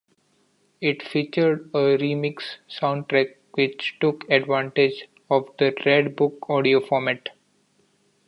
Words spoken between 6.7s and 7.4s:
format.